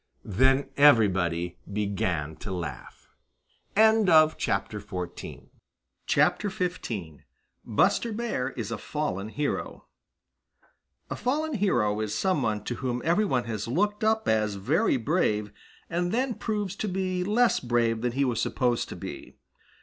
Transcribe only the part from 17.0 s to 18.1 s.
less brave